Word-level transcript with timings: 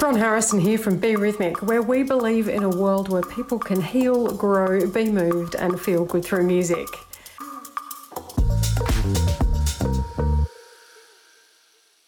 Bron 0.00 0.16
Harrison 0.16 0.58
here 0.58 0.78
from 0.78 0.96
Be 0.96 1.14
Rhythmic, 1.14 1.60
where 1.60 1.82
we 1.82 2.02
believe 2.02 2.48
in 2.48 2.62
a 2.62 2.70
world 2.70 3.10
where 3.10 3.20
people 3.20 3.58
can 3.58 3.82
heal, 3.82 4.34
grow, 4.34 4.86
be 4.86 5.10
moved, 5.10 5.54
and 5.56 5.78
feel 5.78 6.06
good 6.06 6.24
through 6.24 6.44
music. 6.44 6.86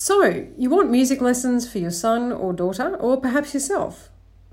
So, 0.01 0.49
you 0.57 0.71
want 0.71 0.91
music 0.91 1.21
lessons 1.21 1.71
for 1.71 1.81
your 1.81 1.91
son 1.91 2.33
or 2.33 2.55
daughter, 2.55 2.97
or 2.97 3.21
perhaps 3.21 3.53
yourself. 3.53 4.09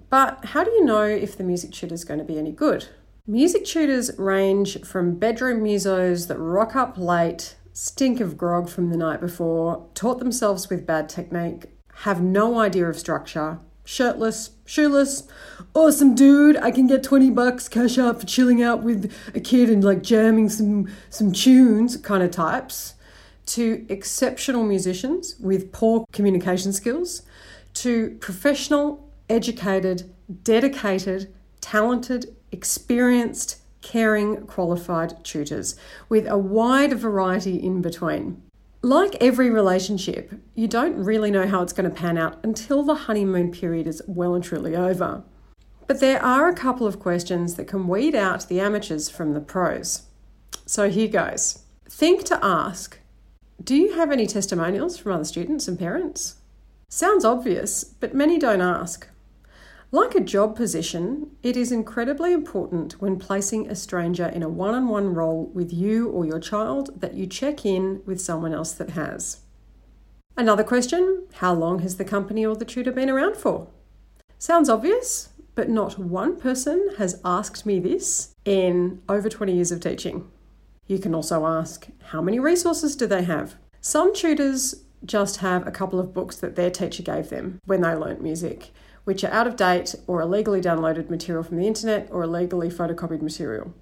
But 0.10 0.44
how 0.48 0.66
do 0.66 0.72
you 0.72 0.84
know 0.84 1.04
if 1.04 1.38
the 1.38 1.46
music 1.46 1.72
tutor 1.72 1.96
is 1.96 2.04
going 2.04 2.20
to 2.20 2.26
be 2.26 2.38
any 2.38 2.52
good? 2.52 2.90
Music 3.26 3.64
tutors 3.64 4.12
range 4.20 4.82
from 4.82 5.18
bedroom 5.18 5.62
musos 5.62 6.28
that 6.28 6.38
rock 6.38 6.76
up 6.76 6.98
late, 6.98 7.56
stink 7.72 8.20
of 8.20 8.38
grog 8.38 8.68
from 8.68 8.90
the 8.90 8.98
night 8.98 9.22
before, 9.22 9.90
taught 9.94 10.20
themselves 10.20 10.70
with 10.70 10.86
bad 10.86 11.08
technique, 11.08 11.68
have 12.04 12.22
no 12.22 12.60
idea 12.60 12.88
of 12.88 12.98
structure, 12.98 13.60
shirtless, 13.84 14.52
shoeless, 14.66 15.28
awesome 15.74 16.16
dude, 16.16 16.56
I 16.58 16.72
can 16.72 16.88
get 16.88 17.04
20 17.04 17.30
bucks 17.32 17.68
cash 17.68 17.98
out 17.98 18.22
for 18.22 18.26
chilling 18.26 18.64
out 18.64 18.84
with 18.84 19.12
a 19.36 19.42
kid 19.42 19.70
and 19.70 19.84
like 19.84 20.02
jamming 20.02 20.48
some 20.50 20.88
some 21.10 21.34
tunes 21.34 21.98
kind 21.98 22.24
of 22.24 22.32
types 22.32 22.94
to 23.48 23.86
exceptional 23.90 24.64
musicians 24.64 25.36
with 25.40 25.74
poor 25.74 26.06
communication 26.14 26.72
skills 26.72 27.24
to 27.74 28.18
professional, 28.22 29.10
educated, 29.30 30.10
dedicated, 30.44 31.34
talented, 31.60 32.34
experienced, 32.52 33.58
caring, 33.82 34.46
qualified 34.46 35.24
tutors 35.26 35.76
with 36.08 36.28
a 36.28 36.38
wide 36.38 36.94
variety 36.94 37.56
in 37.56 37.82
between. 37.82 38.42
Like 38.82 39.18
every 39.20 39.50
relationship, 39.50 40.32
you 40.56 40.66
don't 40.66 41.04
really 41.04 41.32
know 41.32 41.46
how 41.46 41.62
it's 41.62 41.74
going 41.74 41.90
to 41.90 41.96
pan 41.96 42.18
out 42.18 42.40
until 42.44 42.82
the 42.82 42.96
honeymoon 42.96 43.52
period 43.52 43.88
is 43.88 44.02
well 44.08 44.36
and 44.36 44.44
truly 44.44 44.74
over. 44.74 45.24
But 45.86 46.00
there 46.00 46.24
are 46.24 46.48
a 46.48 46.56
couple 46.56 46.88
of 46.88 46.98
questions 46.98 47.56
that 47.56 47.68
can 47.68 47.90
weed 47.90 48.16
out 48.16 48.48
the 48.48 48.62
amateurs 48.62 49.10
from 49.10 49.34
the 49.34 49.42
pros. 49.42 50.04
So 50.66 50.90
here 50.90 51.10
goes. 51.10 51.64
Think 51.90 52.24
to 52.26 52.40
ask 52.42 53.00
Do 53.62 53.76
you 53.76 53.96
have 53.96 54.12
any 54.12 54.26
testimonials 54.26 54.98
from 54.98 55.12
other 55.12 55.26
students 55.26 55.68
and 55.68 55.78
parents? 55.78 56.36
Sounds 56.88 57.26
obvious, 57.26 57.84
but 57.84 58.16
many 58.16 58.40
don't 58.40 58.62
ask. 58.62 59.10
Like 59.92 60.14
a 60.14 60.20
job 60.20 60.56
position, 60.56 61.32
it 61.42 61.58
is 61.58 61.72
incredibly 61.72 62.32
important 62.32 63.02
when 63.02 63.18
placing 63.18 63.68
a 63.68 63.76
stranger 63.76 64.28
in 64.28 64.44
a 64.44 64.50
one 64.50 64.76
on 64.76 64.88
one 64.88 65.16
role 65.16 65.46
with 65.48 65.74
you 65.74 66.10
or 66.10 66.26
your 66.26 66.40
child 66.40 67.02
that 67.02 67.16
you 67.16 67.26
check 67.26 67.66
in 67.66 68.04
with 68.06 68.22
someone 68.22 68.54
else 68.54 68.72
that 68.74 68.92
has. 68.92 69.42
Another 70.38 70.64
question 70.64 71.24
How 71.34 71.54
long 71.56 71.80
has 71.80 71.98
the 71.98 72.06
company 72.06 72.46
or 72.46 72.56
the 72.56 72.66
tutor 72.66 72.92
been 72.92 73.10
around 73.10 73.36
for? 73.36 73.68
Sounds 74.38 74.70
obvious, 74.70 75.30
but 75.56 75.70
not 75.70 75.98
one 75.98 76.40
person 76.40 76.92
has 77.00 77.20
asked 77.26 77.66
me 77.66 77.80
this 77.80 78.36
in 78.46 79.02
over 79.10 79.28
20 79.28 79.54
years 79.54 79.72
of 79.72 79.80
teaching. 79.80 80.30
You 80.86 81.00
can 81.00 81.16
also 81.16 81.48
ask 81.48 81.88
How 82.10 82.22
many 82.22 82.38
resources 82.40 82.96
do 82.96 83.08
they 83.08 83.24
have? 83.24 83.56
Some 83.82 84.14
tutors 84.14 84.84
just 85.04 85.38
have 85.38 85.66
a 85.66 85.72
couple 85.72 86.00
of 86.00 86.14
books 86.14 86.36
that 86.36 86.56
their 86.56 86.70
teacher 86.70 87.02
gave 87.02 87.30
them 87.30 87.60
when 87.66 87.82
they 87.82 87.96
learnt 87.96 88.22
music 88.22 88.72
which 89.10 89.24
are 89.24 89.32
out 89.32 89.48
of 89.48 89.56
date 89.56 89.96
or 90.06 90.22
illegally 90.22 90.62
downloaded 90.62 91.10
material 91.10 91.44
from 91.44 91.58
the 91.58 91.66
internet 91.66 92.08
or 92.12 92.22
illegally 92.22 92.70
photocopied 92.70 93.24
material. 93.24 93.74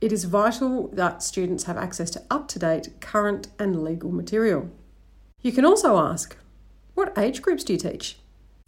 It 0.00 0.10
is 0.10 0.24
vital 0.24 0.88
that 0.88 1.22
students 1.22 1.64
have 1.64 1.76
access 1.76 2.08
to 2.12 2.22
up 2.30 2.48
to 2.48 2.58
date, 2.58 2.88
current, 2.98 3.48
and 3.58 3.84
legal 3.84 4.10
material. 4.10 4.70
You 5.42 5.52
can 5.52 5.66
also 5.66 5.98
ask, 5.98 6.38
what 6.94 7.12
age 7.18 7.42
groups 7.42 7.62
do 7.62 7.74
you 7.74 7.78
teach? 7.78 8.16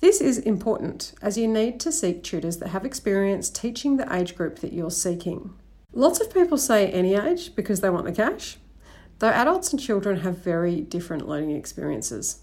This 0.01 0.21
is 0.21 0.37
important 0.37 1.15
as 1.23 1.39
you 1.39 1.49
need 1.49 1.81
to 1.81 1.91
seek 1.91 2.23
tutors 2.23 2.59
that 2.59 2.69
have 2.69 2.85
experience 2.85 3.49
teaching 3.49 3.97
the 3.97 4.15
age 4.15 4.37
group 4.37 4.59
that 4.59 4.75
you're 4.75 4.91
seeking. 4.91 5.55
Lots 5.95 6.21
of 6.21 6.31
people 6.31 6.59
say 6.59 6.89
any 6.89 7.15
age 7.15 7.57
because 7.57 7.81
they 7.81 7.89
want 7.89 8.05
the 8.05 8.13
cash, 8.13 8.59
though 9.21 9.29
adults 9.29 9.73
and 9.73 9.81
children 9.81 10.21
have 10.21 10.45
very 10.45 10.83
different 10.83 11.27
learning 11.27 11.57
experiences. 11.57 12.41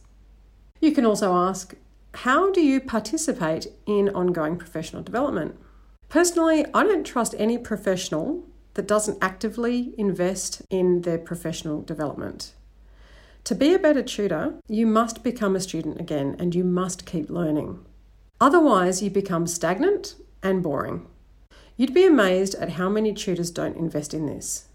You 0.81 0.91
can 0.91 1.05
also 1.05 1.35
ask 1.35 1.75
how 2.15 2.51
do 2.51 2.61
you 2.61 2.79
participate 2.79 3.67
in 3.85 4.09
ongoing 4.09 4.57
professional 4.57 5.01
development? 5.01 5.57
Personally, 6.09 6.65
I 6.73 6.83
don't 6.83 7.05
trust 7.05 7.33
any 7.39 7.57
professional 7.57 8.43
that 8.75 8.87
doesn't 8.87 9.17
actively 9.21 9.93
invest 9.97 10.61
in 10.69 11.01
their 11.01 11.17
professional 11.17 11.81
development. 11.81 12.53
To 13.45 13.55
be 13.55 13.73
a 13.73 13.79
better 13.79 14.03
tutor, 14.03 14.55
you 14.67 14.85
must 14.85 15.23
become 15.23 15.55
a 15.55 15.59
student 15.59 15.99
again 15.99 16.35
and 16.39 16.55
you 16.55 16.63
must 16.63 17.05
keep 17.05 17.29
learning. 17.29 17.83
Otherwise, 18.39 19.01
you 19.01 19.09
become 19.09 19.47
stagnant 19.47 20.15
and 20.41 20.63
boring. 20.63 21.07
You'd 21.75 21.93
be 21.93 22.05
amazed 22.05 22.55
at 22.55 22.73
how 22.73 22.89
many 22.89 23.13
tutors 23.13 23.51
don't 23.51 23.75
invest 23.75 24.13
in 24.13 24.27
this. 24.27 24.67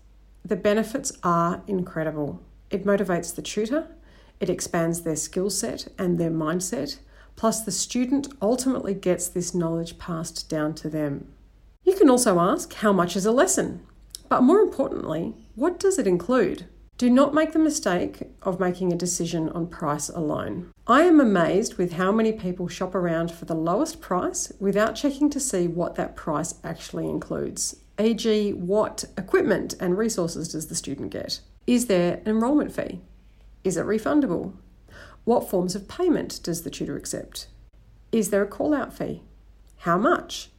The 0.44 0.56
benefits 0.56 1.12
are 1.22 1.62
incredible. 1.66 2.42
It 2.70 2.84
motivates 2.84 3.34
the 3.34 3.42
tutor, 3.42 3.86
it 4.40 4.50
expands 4.50 5.02
their 5.02 5.16
skill 5.16 5.50
set 5.50 5.88
and 5.98 6.18
their 6.18 6.30
mindset, 6.30 6.98
Plus, 7.38 7.60
the 7.60 7.70
student 7.70 8.26
ultimately 8.42 8.94
gets 8.94 9.28
this 9.28 9.54
knowledge 9.54 9.96
passed 9.96 10.50
down 10.50 10.74
to 10.74 10.90
them. 10.90 11.28
You 11.84 11.94
can 11.94 12.10
also 12.10 12.40
ask, 12.40 12.72
How 12.74 12.92
much 12.92 13.14
is 13.14 13.24
a 13.24 13.30
lesson? 13.30 13.86
But 14.28 14.42
more 14.42 14.58
importantly, 14.58 15.36
what 15.54 15.78
does 15.78 16.00
it 16.00 16.06
include? 16.08 16.66
Do 16.96 17.08
not 17.08 17.34
make 17.34 17.52
the 17.52 17.60
mistake 17.60 18.24
of 18.42 18.58
making 18.58 18.92
a 18.92 18.96
decision 18.96 19.50
on 19.50 19.68
price 19.68 20.08
alone. 20.08 20.72
I 20.88 21.02
am 21.02 21.20
amazed 21.20 21.78
with 21.78 21.92
how 21.92 22.10
many 22.10 22.32
people 22.32 22.66
shop 22.66 22.92
around 22.92 23.30
for 23.30 23.44
the 23.44 23.54
lowest 23.54 24.00
price 24.00 24.52
without 24.58 24.96
checking 24.96 25.30
to 25.30 25.38
see 25.38 25.68
what 25.68 25.94
that 25.94 26.16
price 26.16 26.56
actually 26.64 27.08
includes, 27.08 27.76
e.g., 28.00 28.52
what 28.54 29.04
equipment 29.16 29.76
and 29.78 29.96
resources 29.96 30.48
does 30.48 30.66
the 30.66 30.74
student 30.74 31.12
get? 31.12 31.38
Is 31.68 31.86
there 31.86 32.14
an 32.14 32.22
enrolment 32.26 32.72
fee? 32.72 33.00
Is 33.62 33.76
it 33.76 33.86
refundable? 33.86 34.54
What 35.24 35.48
forms 35.48 35.74
of 35.74 35.88
payment 35.88 36.40
does 36.42 36.62
the 36.62 36.70
tutor 36.70 36.96
accept? 36.96 37.48
Is 38.12 38.30
there 38.30 38.42
a 38.42 38.46
call 38.46 38.74
out 38.74 38.92
fee? 38.92 39.22
How 39.78 39.98
much? 39.98 40.50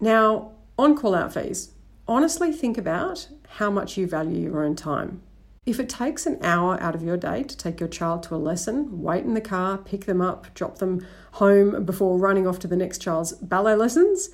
Now, 0.00 0.52
on 0.78 0.96
call 0.96 1.14
out 1.14 1.34
fees, 1.34 1.72
honestly 2.08 2.52
think 2.52 2.78
about 2.78 3.28
how 3.56 3.70
much 3.70 3.96
you 3.96 4.06
value 4.06 4.40
your 4.40 4.64
own 4.64 4.74
time. 4.74 5.22
If 5.66 5.78
it 5.78 5.90
takes 5.90 6.24
an 6.24 6.38
hour 6.42 6.80
out 6.80 6.94
of 6.94 7.02
your 7.02 7.18
day 7.18 7.42
to 7.42 7.56
take 7.56 7.80
your 7.80 7.88
child 7.88 8.22
to 8.24 8.34
a 8.34 8.36
lesson, 8.36 9.02
wait 9.02 9.24
in 9.24 9.34
the 9.34 9.40
car, 9.42 9.76
pick 9.76 10.06
them 10.06 10.22
up, 10.22 10.52
drop 10.54 10.78
them 10.78 11.06
home 11.32 11.84
before 11.84 12.18
running 12.18 12.46
off 12.46 12.58
to 12.60 12.66
the 12.66 12.76
next 12.76 13.02
child's 13.02 13.32
ballet 13.34 13.74
lessons, 13.74 14.30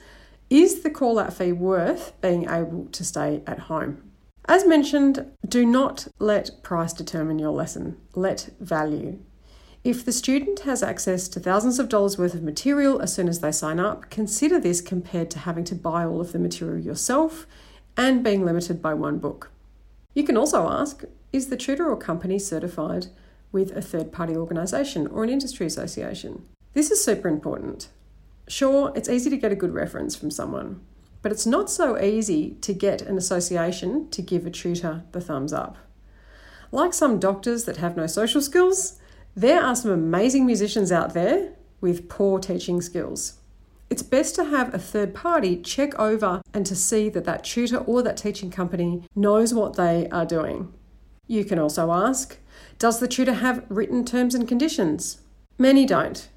is 0.49 0.83
the 0.83 0.91
call 0.91 1.19
out 1.19 1.35
fee 1.35 1.51
worth 1.51 2.13
being 2.21 2.49
able 2.49 2.87
to 2.93 3.05
stay 3.05 3.43
at 3.47 3.59
home? 3.59 4.13
As 4.49 4.65
mentioned, 4.65 5.27
do 5.47 5.67
not 5.67 6.07
let 6.21 6.63
price 6.63 6.93
determine 6.93 7.41
your 7.41 7.51
lesson, 7.51 7.97
let 8.15 8.51
value. 8.61 9.19
If 9.87 10.05
the 10.05 10.11
student 10.11 10.59
has 10.63 10.83
access 10.83 11.29
to 11.29 11.39
thousands 11.39 11.79
of 11.79 11.89
dollars 11.89 12.19
worth 12.19 12.35
of 12.35 12.43
material 12.43 13.01
as 13.01 13.15
soon 13.15 13.29
as 13.29 13.39
they 13.39 13.53
sign 13.53 13.79
up, 13.79 14.11
consider 14.11 14.59
this 14.59 14.81
compared 14.81 15.31
to 15.31 15.39
having 15.39 15.63
to 15.63 15.77
buy 15.77 16.05
all 16.05 16.21
of 16.21 16.33
the 16.33 16.41
material 16.41 16.85
yourself 16.85 17.47
and 17.97 18.25
being 18.25 18.45
limited 18.45 18.83
by 18.83 18.95
one 18.95 19.19
book. 19.19 19.53
You 20.13 20.25
can 20.25 20.37
also 20.37 20.69
ask 20.69 21.05
Is 21.33 21.51
the 21.51 21.57
tutor 21.57 21.89
or 21.89 21.97
company 21.97 22.37
certified 22.41 23.07
with 23.53 23.77
a 23.77 23.81
third 23.81 24.11
party 24.11 24.37
organisation 24.37 25.07
or 25.07 25.23
an 25.23 25.31
industry 25.31 25.67
association? 25.67 26.45
This 26.73 26.91
is 26.91 27.05
super 27.05 27.29
important. 27.29 27.87
Sure, 28.49 28.93
it's 28.97 29.09
easy 29.09 29.31
to 29.31 29.37
get 29.37 29.53
a 29.53 29.63
good 29.63 29.73
reference 29.73 30.17
from 30.17 30.33
someone, 30.33 30.81
but 31.23 31.31
it's 31.31 31.47
not 31.47 31.71
so 31.71 31.97
easy 31.97 32.57
to 32.63 32.75
get 32.75 33.03
an 33.03 33.17
association 33.17 34.11
to 34.11 34.21
give 34.21 34.47
a 34.47 34.51
tutor 34.51 35.05
the 35.13 35.21
thumbs 35.21 35.53
up. 35.53 35.77
Like 36.73 36.93
some 36.93 37.21
doctors 37.21 37.67
that 37.67 37.77
have 37.77 37.97
no 37.97 38.09
social 38.09 38.43
skills, 38.43 38.99
there 39.37 39.63
are 39.63 39.77
some 39.77 39.91
amazing 39.91 40.47
musicians 40.47 40.91
out 40.91 41.13
there 41.13 41.53
with 41.83 42.09
poor 42.09 42.39
teaching 42.39 42.81
skills. 42.81 43.35
It's 43.91 44.03
best 44.03 44.35
to 44.37 44.45
have 44.45 44.73
a 44.73 44.79
third 44.79 45.15
party 45.15 45.61
check 45.61 45.95
over 45.99 46.41
and 46.55 46.65
to 46.65 46.75
see 46.75 47.11
that 47.11 47.27
that 47.27 47.45
tutor 47.45 47.77
or 47.77 48.03
that 48.03 48.17
teaching 48.17 48.51
company 48.51 49.03
knows 49.15 49.53
what 49.53 49.77
they 49.77 50.09
are 50.09 50.25
doing. 50.25 50.73
You 51.27 51.45
can 51.45 51.59
also 51.59 51.93
ask 51.93 52.39
Does 52.79 52.99
the 52.99 53.07
tutor 53.07 53.35
have 53.35 53.67
written 53.69 54.07
terms 54.07 54.35
and 54.35 54.49
conditions? 54.49 55.21
Many 55.59 55.85
don't. 55.85 56.29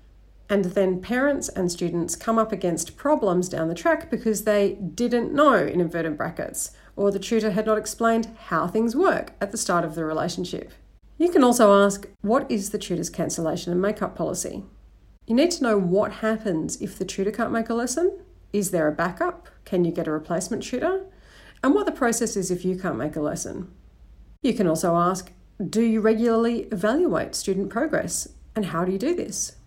And 0.50 0.66
then 0.66 1.02
parents 1.02 1.48
and 1.48 1.72
students 1.72 2.18
come 2.18 2.38
up 2.38 2.52
against 2.52 2.98
problems 2.98 3.48
down 3.48 3.70
the 3.70 3.76
track 3.76 4.12
because 4.12 4.44
they 4.44 4.74
didn't 4.74 5.34
know, 5.34 5.56
in 5.56 5.80
inverted 5.80 6.18
brackets, 6.18 6.72
or 6.98 7.12
the 7.12 7.20
tutor 7.20 7.52
had 7.52 7.66
not 7.66 7.78
explained 7.78 8.36
how 8.48 8.68
things 8.68 8.96
work 8.96 9.34
at 9.40 9.52
the 9.52 9.58
start 9.58 9.86
of 9.86 9.96
the 9.96 10.04
relationship. 10.04 10.74
You 11.20 11.30
can 11.30 11.44
also 11.44 11.74
ask 11.74 12.08
what 12.22 12.50
is 12.50 12.70
the 12.70 12.78
tutor's 12.78 13.10
cancellation 13.10 13.74
and 13.74 13.82
makeup 13.82 14.16
policy? 14.16 14.64
You 15.28 15.36
need 15.36 15.52
to 15.52 15.64
know 15.64 15.78
what 15.78 16.14
happens 16.14 16.82
if 16.82 16.98
the 16.98 17.04
tutor 17.04 17.30
can't 17.30 17.52
make 17.52 17.68
a 17.68 17.74
lesson. 17.74 18.20
Is 18.54 18.72
there 18.72 18.88
a 18.88 18.94
backup? 18.94 19.50
Can 19.66 19.84
you 19.84 19.92
get 19.92 20.08
a 20.08 20.12
replacement 20.12 20.64
tutor? 20.64 21.06
And 21.62 21.76
what 21.76 21.86
the 21.86 21.92
process 21.92 22.38
is 22.38 22.50
if 22.50 22.64
you 22.64 22.80
can't 22.80 22.98
make 22.98 23.18
a 23.18 23.22
lesson. 23.22 23.70
You 24.42 24.54
can 24.54 24.66
also 24.66 24.96
ask 24.96 25.34
Do 25.62 25.82
you 25.82 26.00
regularly 26.00 26.70
evaluate 26.72 27.36
student 27.36 27.70
progress? 27.70 28.30
And 28.56 28.68
how 28.68 28.86
do 28.86 28.94
you 28.94 28.98
do 28.98 29.14
this? 29.14 29.58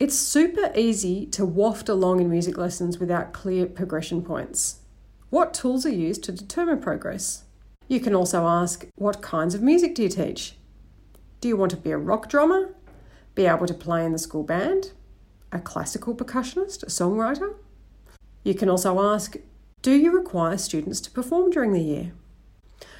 It's 0.00 0.16
super 0.16 0.72
easy 0.74 1.24
to 1.26 1.46
waft 1.46 1.88
along 1.88 2.18
in 2.18 2.28
music 2.28 2.58
lessons 2.58 2.98
without 2.98 3.32
clear 3.32 3.66
progression 3.66 4.22
points. 4.22 4.80
What 5.28 5.54
tools 5.54 5.86
are 5.86 5.90
used 5.90 6.24
to 6.24 6.32
determine 6.32 6.80
progress? 6.80 7.44
You 7.86 8.00
can 8.00 8.12
also 8.16 8.44
ask, 8.48 8.88
What 8.96 9.22
kinds 9.22 9.54
of 9.54 9.62
music 9.62 9.94
do 9.94 10.02
you 10.02 10.08
teach? 10.08 10.56
Do 11.40 11.48
you 11.48 11.56
want 11.56 11.70
to 11.70 11.76
be 11.78 11.90
a 11.90 11.98
rock 11.98 12.28
drummer? 12.28 12.74
Be 13.34 13.46
able 13.46 13.66
to 13.66 13.74
play 13.74 14.04
in 14.04 14.12
the 14.12 14.18
school 14.18 14.42
band? 14.42 14.92
A 15.52 15.58
classical 15.58 16.14
percussionist? 16.14 16.82
A 16.82 16.86
songwriter? 16.86 17.54
You 18.44 18.54
can 18.54 18.68
also 18.68 19.00
ask, 19.00 19.36
Do 19.80 19.92
you 19.92 20.10
require 20.10 20.58
students 20.58 21.00
to 21.00 21.10
perform 21.10 21.50
during 21.50 21.72
the 21.72 21.80
year? 21.80 22.12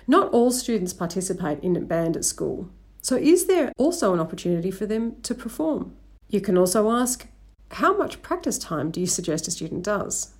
Not 0.06 0.32
all 0.32 0.50
students 0.50 0.94
participate 0.94 1.62
in 1.62 1.76
a 1.76 1.80
band 1.80 2.16
at 2.16 2.24
school, 2.24 2.70
so 3.02 3.16
is 3.16 3.46
there 3.46 3.72
also 3.76 4.14
an 4.14 4.20
opportunity 4.20 4.70
for 4.70 4.86
them 4.86 5.20
to 5.22 5.34
perform? 5.34 5.94
You 6.28 6.40
can 6.40 6.56
also 6.56 6.90
ask, 6.90 7.26
How 7.72 7.96
much 7.96 8.22
practice 8.22 8.58
time 8.58 8.90
do 8.90 9.00
you 9.00 9.06
suggest 9.06 9.48
a 9.48 9.50
student 9.50 9.84
does? 9.84 10.34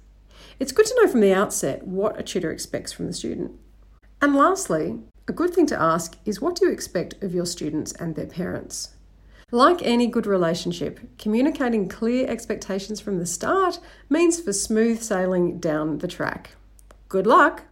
It's 0.59 0.73
good 0.73 0.87
to 0.87 0.97
know 1.01 1.11
from 1.11 1.21
the 1.21 1.35
outset 1.35 1.87
what 1.87 2.19
a 2.19 2.23
tutor 2.23 2.51
expects 2.51 2.93
from 2.93 3.07
the 3.07 3.13
student. 3.13 3.53
And 4.23 4.35
lastly, 4.35 5.01
a 5.29 5.33
good 5.33 5.55
thing 5.55 5.67
to 5.67 5.81
ask 5.81 6.17
is 6.25 6.41
what 6.41 6.57
do 6.57 6.67
you 6.67 6.73
expect 6.73 7.23
of 7.23 7.35
your 7.35 7.47
students 7.47 7.93
and 7.93 8.15
their 8.15 8.27
parents? 8.27 8.95
Like 9.53 9.83
any 9.83 10.07
good 10.07 10.27
relationship, 10.27 11.01
communicating 11.19 11.89
clear 11.89 12.29
expectations 12.29 13.01
from 13.01 13.19
the 13.19 13.27
start 13.27 13.81
means 14.09 14.41
for 14.41 14.53
smooth 14.53 15.03
sailing 15.03 15.59
down 15.59 15.99
the 15.99 16.09
track. 16.09 16.51
Good 17.09 17.27
luck! 17.27 17.65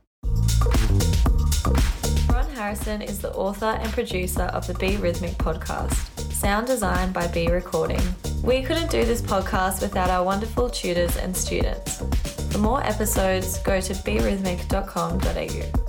Bron 2.27 2.49
Harrison 2.55 3.01
is 3.01 3.21
the 3.21 3.33
author 3.33 3.79
and 3.81 3.93
producer 3.93 4.43
of 4.43 4.67
the 4.67 4.75
Be 4.75 4.97
Rhythmic 4.97 5.33
podcast, 5.35 5.95
sound 6.33 6.67
designed 6.67 7.15
by 7.15 7.29
Be 7.29 7.47
Recording. 7.49 8.03
We 8.43 8.63
couldn't 8.63 8.91
do 8.91 9.05
this 9.05 9.23
podcast 9.23 9.81
without 9.81 10.11
our 10.11 10.25
wonderful 10.25 10.69
tutors 10.69 11.17
and 11.17 11.37
students. 11.37 12.03
For 12.51 12.59
more 12.59 12.85
episodes, 12.85 13.59
go 13.59 13.81
to 13.81 13.95
brhythmic.com.au. 13.95 15.88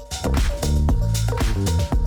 Thank 1.66 1.92
you 1.94 1.99